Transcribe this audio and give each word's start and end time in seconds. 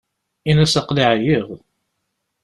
Ini-as 0.49 0.73
aql-i 0.79 1.05
ɛyiɣ. 1.11 1.47